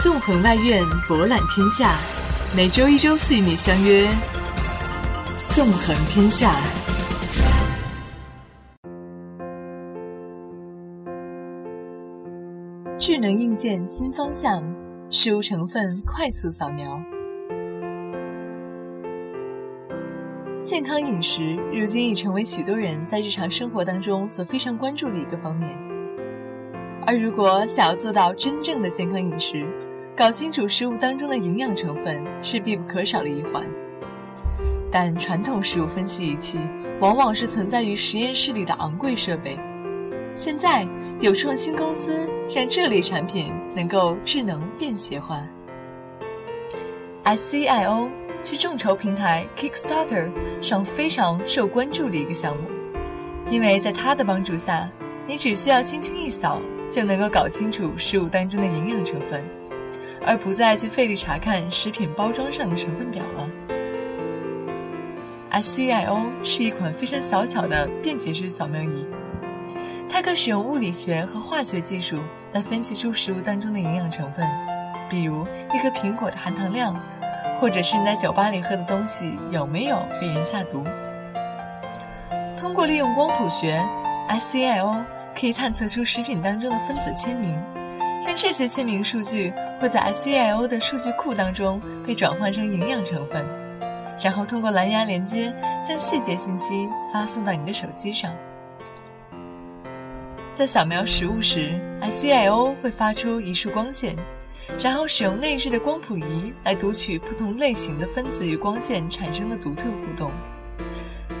[0.00, 1.98] 纵横外院，博览天下。
[2.56, 4.06] 每周一、周四与你相约
[5.48, 6.52] 《纵横天下》。
[12.96, 14.62] 智能硬件新方向，
[15.10, 17.02] 食物成分快速扫描。
[20.62, 25.76] 健康饮食如今已成为许多人在日常生活当中所非常关注的一个方面。
[27.04, 29.66] 而如果想要做到真正的健康饮食，
[30.18, 33.64] 搞清楚食物当中的营养成分是必不可少的一环。
[34.90, 36.58] 但传统食物分析仪器
[36.98, 39.56] 往往是存在于实验室里的昂贵设备。
[40.34, 40.84] 现在
[41.20, 45.40] 有创新公司让这类产品能够智能便携化。
[47.22, 48.08] SCIO
[48.42, 52.64] 是众筹平台 Kickstarter 上非常受关注的一个项目，
[53.48, 54.90] 因为在它的帮助下，
[55.28, 56.60] 你只需要轻轻一扫
[56.90, 59.44] 就能够搞清楚食物当中的营养成分，
[60.26, 63.48] 而不再去费力查看食品包装上的成分表了。
[65.50, 69.06] SCIO 是一款非常小巧的便捷式扫描仪。
[70.08, 72.18] 它可使用物理学和化学技术
[72.52, 74.48] 来分析出食物当中的营养成分，
[75.08, 76.94] 比如一颗苹果的含糖量，
[77.58, 80.84] 或者是你在酒吧里喝的东西有没有被人下毒。
[82.56, 83.82] 通过利用光谱学
[84.28, 85.04] ，SCIO
[85.38, 87.54] 可以探测出食品当中的分子签名，
[88.20, 93.46] 这些签名数据会在 SCIO 的数据库当中被转换成营养成分，
[94.22, 98.32] 然后通过蓝牙连接将细节信息发送到你的手机上。
[100.52, 104.16] 在扫描食物时，SCIO 会发出一束光线，
[104.78, 110.30] 然后使用内置的光谱仪来读取不同类型的分子与光线产生的独特互动。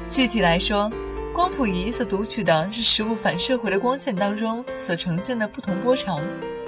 [0.08, 0.90] 具体来说，
[1.34, 6.20] 光谱仪所读取的是食物反射回的光线当中所呈现的不同波长。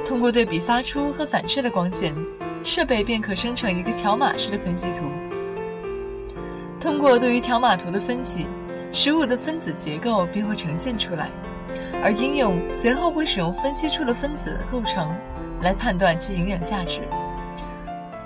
[0.04, 2.14] 通过对比发出和反射的光线，
[2.62, 5.04] 设备便可生成一个条码式的分析图。
[6.80, 8.48] 通过对于条码图的分析，
[8.92, 11.28] 食物的分子结构便会呈现出来。
[12.02, 15.14] 而应用随后会使用分析出的分子构成
[15.60, 17.02] 来判断其营养价值，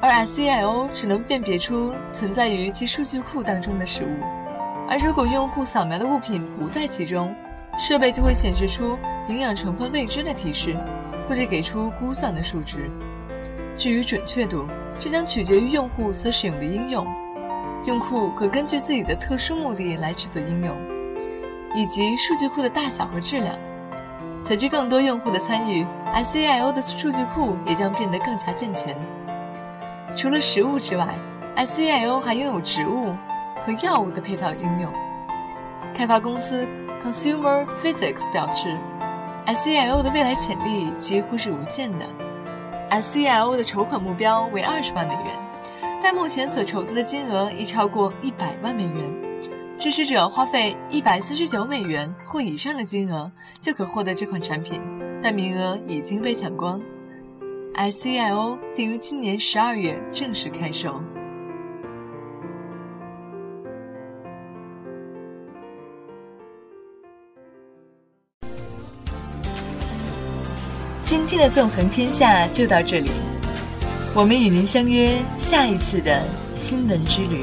[0.00, 4.24] 而 SCIO 只能辨别出存在于其数据库当中的食物，
[4.88, 7.34] 而如果用户扫描的物品不在其中，
[7.76, 8.98] 设备就会显示出
[9.28, 10.74] 营养成分未知的提示，
[11.28, 12.90] 或者给出估算的数值。
[13.76, 14.66] 至于准确度，
[14.98, 17.06] 这将取决于用户所使用的应用，
[17.86, 20.76] 用户可根据自己的特殊目的来制作应用。
[21.76, 23.58] 以及数据库的大小和质量。
[24.40, 25.84] 随着更多用户的参与
[26.14, 28.96] ，SCIO 的数据库也将变得更加健全。
[30.14, 31.08] 除了食物之外
[31.56, 33.12] ，SCIO 还拥有植物
[33.58, 34.92] 和药物的配套应用。
[35.92, 36.64] 开发公司
[37.02, 38.78] Consumer Physics 表示
[39.46, 42.06] ，SCIO 的未来潜力几乎是无限的。
[42.90, 45.24] SCIO 的筹款目标为二十万美元，
[46.02, 49.24] 但目前所筹得的金额已超过一百万美元。
[49.76, 54.80] 支持者花费一百四十九美元或以上的金额就可获得这款产品，
[55.20, 56.80] 但名额已经被抢光。
[57.74, 61.02] SCIO 定于今年十二月正式开售。
[71.16, 73.08] 今天的纵横天下就到这里，
[74.16, 76.20] 我们与您相约下一次的
[76.54, 77.42] 新闻之旅。